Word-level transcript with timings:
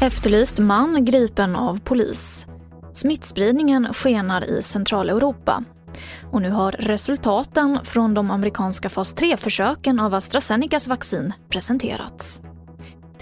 Efterlyst 0.00 0.58
man 0.58 1.04
gripen 1.04 1.56
av 1.56 1.80
polis. 1.80 2.46
Smittspridningen 2.92 3.92
skenar 3.92 4.44
i 4.44 4.62
Centraleuropa. 4.62 5.64
Och 6.32 6.42
nu 6.42 6.50
har 6.50 6.72
resultaten 6.72 7.78
från 7.84 8.14
de 8.14 8.30
amerikanska 8.30 8.88
fas 8.88 9.16
3-försöken 9.16 10.00
av 10.00 10.14
AstraZenecas 10.14 10.88
vaccin 10.88 11.32
presenterats. 11.48 12.40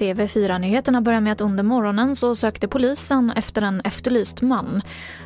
TV4-nyheterna 0.01 1.01
börjar 1.01 1.21
med 1.21 1.33
att 1.33 1.41
under 1.41 1.63
morgonen 1.63 2.17
så 2.17 2.35
sökte 2.35 2.69
polisen 2.69 3.31
efter 3.31 3.63
en 3.63 3.81
efterlyst 3.81 4.43
man. 4.43 4.83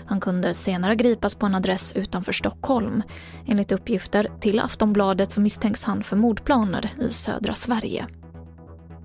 Han 0.06 0.20
kunde 0.20 0.54
senare 0.54 0.96
gripas 0.96 1.34
på 1.34 1.46
en 1.46 1.54
adress 1.54 1.93
utanför 1.96 2.32
Stockholm. 2.32 3.02
Enligt 3.46 3.73
uppgifter 3.73 4.29
till 4.41 4.60
Aftonbladet 4.60 5.32
så 5.32 5.41
misstänks 5.41 5.84
han 5.84 6.02
för 6.02 6.16
mordplaner 6.16 6.91
i 7.00 7.09
södra 7.09 7.55
Sverige. 7.55 8.06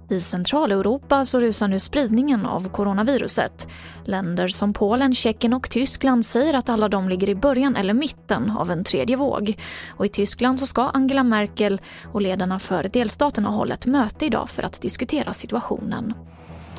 I 0.10 0.22
Centraleuropa 0.22 1.26
så 1.26 1.40
rusar 1.40 1.68
nu 1.68 1.80
spridningen 1.80 2.46
av 2.46 2.70
coronaviruset. 2.70 3.68
Länder 4.06 4.48
som 4.48 4.74
Polen, 4.74 5.16
Tjeckien 5.16 5.54
och 5.54 5.70
Tyskland 5.70 6.26
säger 6.26 6.54
att 6.54 6.70
alla 6.70 6.90
de 6.90 7.10
ligger 7.10 7.30
i 7.30 7.36
början 7.36 7.76
eller 7.76 7.94
mitten 7.94 8.52
av 8.52 8.72
en 8.72 8.84
tredje 8.84 9.16
våg. 9.16 9.56
Och 9.98 10.06
I 10.06 10.10
Tyskland 10.10 10.60
så 10.60 10.66
ska 10.66 10.82
Angela 10.82 11.24
Merkel 11.24 11.82
och 12.12 12.22
ledarna 12.22 12.60
för 12.60 12.84
delstaterna 12.84 13.50
hålla 13.50 13.74
ett 13.74 13.86
möte 13.86 14.26
idag 14.26 14.50
för 14.50 14.64
att 14.64 14.82
diskutera 14.82 15.34
situationen. 15.34 16.14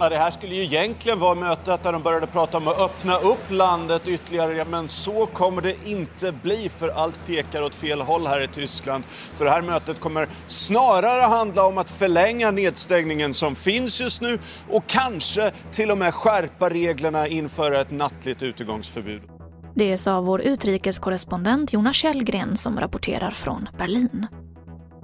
Ja, 0.03 0.09
det 0.09 0.17
här 0.17 0.31
skulle 0.31 0.55
ju 0.55 0.63
egentligen 0.63 1.21
vara 1.21 1.35
mötet 1.35 1.83
där 1.83 1.93
de 1.93 2.03
började 2.03 2.27
prata 2.27 2.57
om 2.59 2.69
att 2.69 2.81
öppna 2.81 3.17
upp 3.17 3.51
landet 3.51 4.09
ytterligare, 4.09 4.65
men 4.65 4.89
så 4.89 5.27
kommer 5.27 5.63
det 5.63 5.77
inte 5.85 6.33
bli 6.33 6.69
för 6.69 6.89
allt 6.89 7.27
pekar 7.27 7.63
åt 7.63 7.75
fel 7.75 8.01
håll 8.01 8.27
här 8.27 8.43
i 8.43 8.47
Tyskland. 8.47 9.05
Så 9.35 9.45
det 9.45 9.51
här 9.51 9.63
mötet 9.63 10.01
kommer 10.01 10.29
snarare 10.47 11.21
handla 11.21 11.67
om 11.67 11.79
att 11.79 11.91
förlänga 11.91 12.51
nedstängningen 12.51 13.35
som 13.35 13.55
finns 13.55 14.01
just 14.01 14.23
nu 14.23 14.39
och 14.71 14.87
kanske 14.87 15.51
till 15.71 15.91
och 15.91 15.99
med 15.99 16.15
skärpa 16.15 16.71
reglerna 16.71 17.27
inför 17.27 17.73
ett 17.73 17.91
nattligt 17.91 18.43
utegångsförbud. 18.43 19.23
Det 19.75 19.99
sa 19.99 20.21
vår 20.21 20.41
utrikeskorrespondent 20.41 21.73
Jonas 21.73 21.97
Källgren 21.97 22.57
som 22.57 22.81
rapporterar 22.81 23.31
från 23.31 23.69
Berlin. 23.79 24.27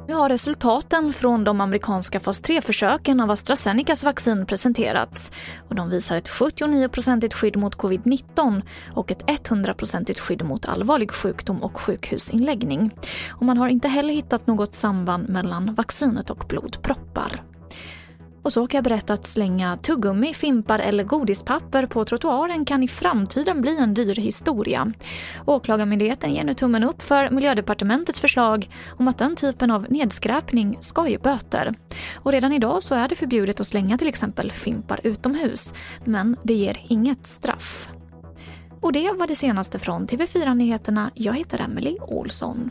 Nu 0.09 0.15
har 0.15 0.29
resultaten 0.29 1.13
från 1.13 1.45
de 1.45 1.61
amerikanska 1.61 2.21
fas 2.21 2.43
3-försöken 2.43 3.21
av 3.21 3.31
AstraZenecas 3.31 4.05
vaccin 4.05 4.47
presenterats. 4.47 5.33
Och 5.69 5.75
de 5.75 5.91
visar 5.91 6.17
ett 6.17 6.29
79-procentigt 6.29 7.35
skydd 7.35 7.57
mot 7.57 7.77
covid-19 7.77 8.63
och 8.93 9.11
ett 9.11 9.23
100-procentigt 9.23 10.19
skydd 10.19 10.43
mot 10.45 10.67
allvarlig 10.67 11.11
sjukdom 11.13 11.63
och 11.63 11.81
sjukhusinläggning. 11.81 12.91
Och 13.31 13.45
man 13.45 13.59
har 13.59 13.69
inte 13.69 13.89
heller 13.89 14.15
hittat 14.15 14.47
något 14.47 14.75
samband 14.75 15.29
mellan 15.29 15.75
vaccinet 15.75 16.31
och 16.31 16.45
blodproppar. 16.49 17.43
Och 18.47 18.53
så 18.53 18.67
kan 18.67 18.79
jag 18.79 18.85
berätta 18.85 19.13
att 19.13 19.27
slänga 19.27 19.77
tuggummi, 19.77 20.35
fimpar 20.35 20.79
eller 20.79 21.05
godispapper 21.05 21.87
på 21.87 22.05
trottoaren 22.05 22.65
kan 22.65 22.83
i 22.83 22.89
framtiden 22.89 23.61
bli 23.61 23.79
en 23.79 23.95
dyr 23.95 24.15
historia. 24.15 24.93
Åklagarmyndigheten 25.47 26.35
ger 26.35 26.45
nu 26.45 26.55
tummen 26.55 26.85
upp 26.85 27.03
för 27.03 27.31
Miljödepartementets 27.31 28.21
förslag 28.21 28.69
om 28.99 29.09
att 29.09 29.19
den 29.19 29.37
typen 29.37 29.71
av 29.71 29.87
nedskräpning 29.91 30.77
ska 30.81 31.09
ge 31.09 31.19
böter. 31.19 31.75
Och 32.15 32.33
redan 32.33 32.53
idag 32.53 32.83
så 32.83 32.95
är 32.95 33.09
det 33.09 33.15
förbjudet 33.15 33.61
att 33.61 33.67
slänga 33.67 33.99
till 33.99 34.09
exempel 34.09 34.53
fimpar 34.53 35.01
utomhus, 35.03 35.75
men 36.05 36.37
det 36.43 36.55
ger 36.55 36.79
inget 36.89 37.27
straff. 37.27 37.89
Och 38.81 38.93
det 38.93 39.13
var 39.13 39.27
det 39.27 39.37
senaste 39.37 39.79
från 39.79 40.07
TV4 40.07 40.55
Nyheterna. 40.55 41.11
Jag 41.15 41.35
heter 41.35 41.61
Emily 41.61 41.97
Olsson. 42.01 42.71